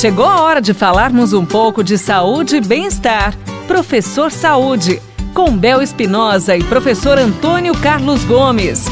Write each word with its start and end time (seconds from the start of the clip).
Chegou 0.00 0.24
a 0.24 0.40
hora 0.40 0.62
de 0.62 0.72
falarmos 0.72 1.34
um 1.34 1.44
pouco 1.44 1.84
de 1.84 1.98
saúde 1.98 2.56
e 2.56 2.60
bem-estar. 2.62 3.36
Professor 3.68 4.32
Saúde, 4.32 4.98
com 5.34 5.54
Bel 5.54 5.82
Espinosa 5.82 6.56
e 6.56 6.64
professor 6.64 7.18
Antônio 7.18 7.74
Carlos 7.74 8.24
Gomes. 8.24 8.86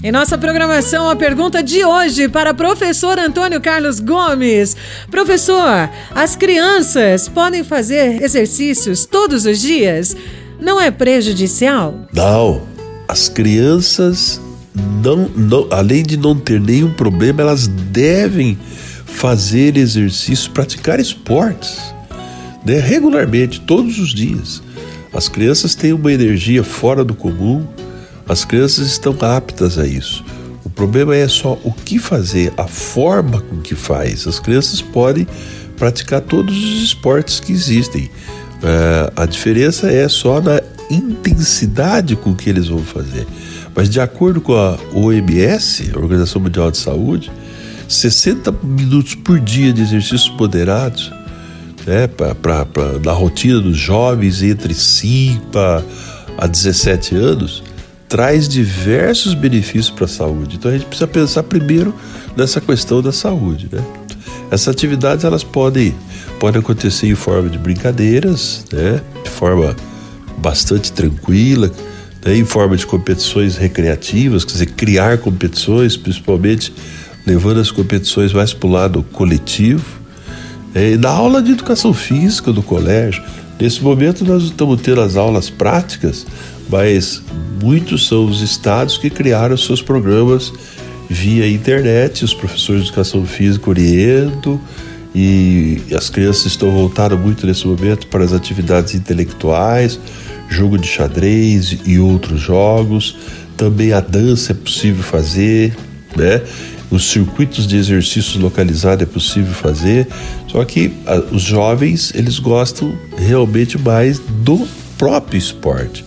Em 0.00 0.12
nossa 0.12 0.38
programação, 0.38 1.10
a 1.10 1.16
pergunta 1.16 1.64
de 1.64 1.84
hoje 1.84 2.28
para 2.28 2.54
professor 2.54 3.18
Antônio 3.18 3.60
Carlos 3.60 3.98
Gomes. 3.98 4.76
Professor, 5.10 5.90
as 6.14 6.36
crianças 6.36 7.28
podem 7.28 7.64
fazer 7.64 8.22
exercícios 8.22 9.04
todos 9.04 9.46
os 9.46 9.60
dias? 9.60 10.16
Não 10.60 10.80
é 10.80 10.92
prejudicial? 10.92 12.06
Não. 12.14 12.62
As 13.08 13.28
crianças, 13.28 14.40
não, 15.02 15.28
não, 15.36 15.66
além 15.72 16.04
de 16.04 16.16
não 16.16 16.36
ter 16.36 16.60
nenhum 16.60 16.92
problema, 16.92 17.42
elas 17.42 17.66
devem 17.66 18.56
fazer 19.12 19.76
exercícios, 19.76 20.48
praticar 20.48 20.98
esportes 20.98 21.94
né, 22.64 22.78
regularmente, 22.78 23.60
todos 23.60 23.98
os 23.98 24.14
dias. 24.14 24.62
As 25.12 25.28
crianças 25.28 25.74
têm 25.74 25.92
uma 25.92 26.12
energia 26.12 26.64
fora 26.64 27.04
do 27.04 27.14
comum 27.14 27.66
as 28.28 28.44
crianças 28.44 28.86
estão 28.86 29.16
aptas 29.20 29.78
a 29.78 29.86
isso. 29.86 30.24
O 30.64 30.70
problema 30.70 31.14
é 31.14 31.26
só 31.28 31.58
o 31.64 31.72
que 31.72 31.98
fazer, 31.98 32.52
a 32.56 32.66
forma 32.66 33.40
com 33.40 33.58
que 33.58 33.74
faz. 33.74 34.26
As 34.26 34.38
crianças 34.38 34.80
podem 34.80 35.26
praticar 35.76 36.20
todos 36.20 36.56
os 36.56 36.82
esportes 36.82 37.40
que 37.40 37.52
existem. 37.52 38.04
Uh, 38.04 39.12
a 39.16 39.26
diferença 39.26 39.90
é 39.90 40.08
só 40.08 40.40
na 40.40 40.62
intensidade 40.88 42.14
com 42.14 42.34
que 42.34 42.48
eles 42.48 42.68
vão 42.68 42.82
fazer. 42.82 43.26
Mas 43.74 43.90
de 43.90 44.00
acordo 44.00 44.40
com 44.40 44.54
a 44.54 44.78
OMS, 44.94 45.90
a 45.94 45.98
Organização 45.98 46.40
Mundial 46.40 46.70
de 46.70 46.78
Saúde, 46.78 47.30
60 47.94 48.52
minutos 48.62 49.14
por 49.14 49.38
dia 49.38 49.72
de 49.72 49.82
exercícios 49.82 50.30
moderados, 50.30 51.12
né, 51.86 52.06
pra, 52.06 52.34
na 53.04 53.12
rotina 53.12 53.60
dos 53.60 53.76
jovens 53.76 54.42
entre 54.42 54.74
5 54.74 55.42
a 56.38 56.46
17 56.46 57.14
anos, 57.16 57.62
traz 58.08 58.48
diversos 58.48 59.34
benefícios 59.34 59.90
para 59.90 60.04
a 60.04 60.08
saúde. 60.08 60.56
Então 60.56 60.70
a 60.70 60.74
gente 60.74 60.86
precisa 60.86 61.06
pensar 61.06 61.42
primeiro 61.42 61.94
nessa 62.36 62.60
questão 62.60 63.00
da 63.00 63.12
saúde, 63.12 63.68
né? 63.72 63.82
Essas 64.50 64.68
atividades 64.68 65.24
elas 65.24 65.42
podem, 65.42 65.94
podem 66.38 66.60
acontecer 66.60 67.06
em 67.06 67.14
forma 67.14 67.48
de 67.48 67.56
brincadeiras, 67.56 68.66
né? 68.70 69.00
De 69.24 69.30
forma 69.30 69.74
bastante 70.38 70.92
tranquila, 70.92 71.70
né? 72.24 72.36
em 72.36 72.44
forma 72.44 72.76
de 72.76 72.86
competições 72.86 73.56
recreativas, 73.56 74.44
quer 74.44 74.52
dizer, 74.52 74.66
criar 74.72 75.18
competições, 75.18 75.96
principalmente 75.96 76.72
levando 77.26 77.60
as 77.60 77.70
competições 77.70 78.32
mais 78.32 78.52
para 78.52 78.68
o 78.68 78.70
lado 78.70 79.02
coletivo. 79.12 79.84
Né? 80.74 80.92
E 80.92 80.96
na 80.96 81.10
aula 81.10 81.42
de 81.42 81.52
educação 81.52 81.92
física 81.92 82.52
do 82.52 82.62
colégio, 82.62 83.22
nesse 83.60 83.82
momento 83.82 84.24
nós 84.24 84.44
estamos 84.44 84.80
tendo 84.80 85.00
as 85.00 85.16
aulas 85.16 85.48
práticas, 85.50 86.26
mas 86.68 87.22
muitos 87.62 88.06
são 88.06 88.26
os 88.26 88.40
estados 88.40 88.98
que 88.98 89.10
criaram 89.10 89.56
seus 89.56 89.82
programas 89.82 90.52
via 91.08 91.46
internet, 91.46 92.24
os 92.24 92.32
professores 92.32 92.82
de 92.82 92.88
educação 92.88 93.24
física 93.26 93.68
orientam 93.68 94.60
e 95.14 95.82
as 95.94 96.08
crianças 96.08 96.46
estão 96.46 96.70
voltadas 96.70 97.18
muito 97.18 97.46
nesse 97.46 97.66
momento 97.66 98.06
para 98.06 98.24
as 98.24 98.32
atividades 98.32 98.94
intelectuais, 98.94 100.00
jogo 100.48 100.78
de 100.78 100.86
xadrez 100.86 101.76
e 101.84 101.98
outros 101.98 102.40
jogos. 102.40 103.16
Também 103.56 103.92
a 103.92 104.00
dança 104.00 104.52
é 104.52 104.54
possível 104.54 105.02
fazer, 105.02 105.76
né? 106.16 106.40
Os 106.92 107.10
circuitos 107.10 107.66
de 107.66 107.78
exercícios 107.78 108.36
localizados 108.36 109.02
é 109.02 109.06
possível 109.06 109.54
fazer. 109.54 110.06
Só 110.46 110.62
que 110.62 110.92
a, 111.06 111.34
os 111.34 111.40
jovens 111.40 112.12
eles 112.14 112.38
gostam 112.38 112.94
realmente 113.16 113.78
mais 113.78 114.18
do 114.18 114.68
próprio 114.98 115.38
esporte. 115.38 116.04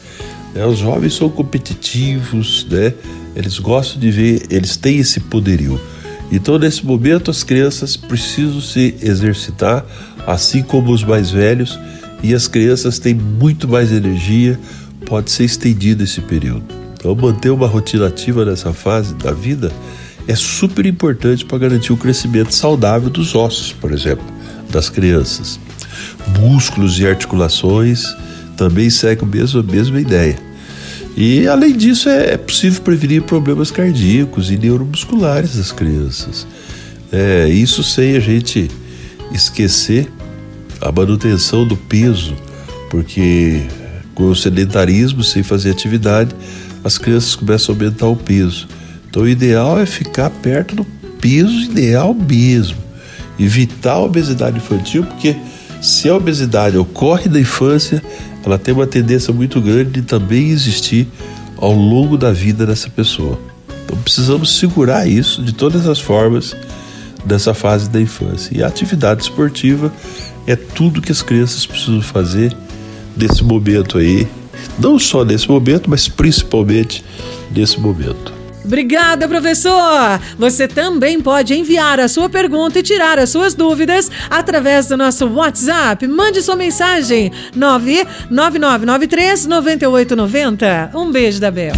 Né? 0.53 0.63
Os 0.63 0.77
jovens 0.77 1.15
são 1.15 1.27
competitivos, 1.27 2.67
né? 2.69 2.93
eles 3.35 3.57
gostam 3.57 3.99
de 3.99 4.11
ver, 4.11 4.43
eles 4.51 4.77
têm 4.77 4.99
esse 4.99 5.19
poderio. 5.19 5.81
Então, 6.31 6.59
nesse 6.59 6.85
momento, 6.85 7.31
as 7.31 7.43
crianças 7.43 7.97
precisam 7.97 8.61
se 8.61 8.95
exercitar, 9.01 9.83
assim 10.27 10.61
como 10.61 10.91
os 10.91 11.03
mais 11.03 11.31
velhos, 11.31 11.79
e 12.21 12.33
as 12.33 12.47
crianças 12.47 12.99
têm 12.99 13.13
muito 13.13 13.67
mais 13.67 13.91
energia, 13.91 14.59
pode 15.05 15.31
ser 15.31 15.45
estendido 15.45 16.03
esse 16.03 16.21
período. 16.21 16.63
Então, 16.93 17.15
manter 17.15 17.49
uma 17.49 17.67
rotina 17.67 18.07
ativa 18.07 18.45
nessa 18.45 18.71
fase 18.71 19.13
da 19.15 19.31
vida 19.31 19.71
é 20.27 20.35
super 20.35 20.85
importante 20.85 21.45
para 21.45 21.57
garantir 21.57 21.93
o 21.93 21.97
crescimento 21.97 22.53
saudável 22.53 23.09
dos 23.09 23.35
ossos, 23.35 23.71
por 23.71 23.91
exemplo, 23.91 24.25
das 24.69 24.89
crianças. 24.89 25.59
Músculos 26.39 26.99
e 26.99 27.07
articulações 27.07 28.03
também 28.57 28.89
seguem 28.89 29.27
a 29.27 29.31
mesma, 29.31 29.59
a 29.59 29.63
mesma 29.63 30.01
ideia. 30.01 30.37
E 31.15 31.47
além 31.47 31.73
disso, 31.75 32.09
é, 32.09 32.33
é 32.33 32.37
possível 32.37 32.81
prevenir 32.81 33.21
problemas 33.21 33.71
cardíacos 33.71 34.51
e 34.51 34.57
neuromusculares 34.57 35.55
das 35.55 35.71
crianças. 35.71 36.45
É, 37.11 37.47
isso 37.47 37.83
sem 37.83 38.17
a 38.17 38.19
gente 38.19 38.69
esquecer 39.31 40.11
a 40.81 40.91
manutenção 40.91 41.65
do 41.65 41.77
peso, 41.77 42.35
porque 42.89 43.61
com 44.13 44.25
o 44.25 44.35
sedentarismo, 44.35 45.23
sem 45.23 45.43
fazer 45.43 45.71
atividade, 45.71 46.35
as 46.83 46.97
crianças 46.97 47.35
começam 47.35 47.73
a 47.73 47.77
aumentar 47.77 48.07
o 48.07 48.15
peso. 48.15 48.67
Então 49.15 49.23
o 49.23 49.29
ideal 49.29 49.79
é 49.79 49.85
ficar 49.85 50.29
perto 50.29 50.75
do 50.75 50.83
peso 51.21 51.71
ideal 51.71 52.13
mesmo. 52.13 52.75
Evitar 53.39 53.93
a 53.93 54.01
obesidade 54.01 54.57
infantil, 54.57 55.05
porque 55.05 55.37
se 55.81 56.09
a 56.09 56.15
obesidade 56.17 56.77
ocorre 56.77 57.29
na 57.29 57.39
infância, 57.39 58.03
ela 58.45 58.57
tem 58.57 58.73
uma 58.73 58.85
tendência 58.85 59.33
muito 59.33 59.61
grande 59.61 59.91
de 59.91 60.01
também 60.01 60.49
existir 60.49 61.07
ao 61.55 61.71
longo 61.71 62.17
da 62.17 62.33
vida 62.33 62.65
dessa 62.65 62.89
pessoa. 62.89 63.39
Então 63.85 63.97
precisamos 63.99 64.59
segurar 64.59 65.07
isso 65.07 65.41
de 65.41 65.53
todas 65.53 65.87
as 65.87 65.97
formas 65.97 66.53
dessa 67.23 67.53
fase 67.53 67.89
da 67.89 68.01
infância. 68.01 68.53
E 68.53 68.61
a 68.61 68.67
atividade 68.67 69.23
esportiva 69.23 69.93
é 70.45 70.57
tudo 70.57 71.01
que 71.01 71.13
as 71.13 71.21
crianças 71.21 71.65
precisam 71.65 72.01
fazer 72.01 72.53
nesse 73.15 73.45
momento 73.45 73.97
aí, 73.97 74.27
não 74.77 74.99
só 74.99 75.23
nesse 75.23 75.47
momento, 75.47 75.89
mas 75.89 76.05
principalmente 76.05 77.01
nesse 77.55 77.79
momento. 77.79 78.44
Obrigada, 78.65 79.27
professor! 79.27 80.19
Você 80.39 80.67
também 80.67 81.21
pode 81.21 81.53
enviar 81.53 81.99
a 81.99 82.07
sua 82.07 82.27
pergunta 82.27 82.79
e 82.79 82.83
tirar 82.83 83.19
as 83.19 83.29
suas 83.29 83.53
dúvidas 83.53 84.09
através 84.27 84.87
do 84.87 84.97
nosso 84.97 85.27
WhatsApp. 85.27 86.07
Mande 86.07 86.41
sua 86.41 86.55
mensagem 86.55 87.31
99993 87.55 89.45
9890. 89.45 90.91
Um 90.95 91.11
beijo 91.11 91.39
da 91.39 91.51
Bel. 91.51 91.75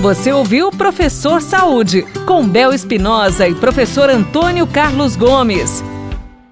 Você 0.00 0.30
ouviu 0.32 0.70
Professor 0.70 1.42
Saúde, 1.42 2.06
com 2.26 2.46
Bel 2.46 2.72
Espinosa 2.72 3.48
e 3.48 3.54
professor 3.54 4.08
Antônio 4.08 4.68
Carlos 4.68 5.16
Gomes. 5.16 5.82